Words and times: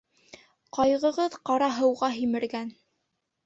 Ҡайғыһыҙ 0.77 1.37
ҡара 1.51 1.69
һыуға 1.77 2.13
һимергән. 2.19 2.77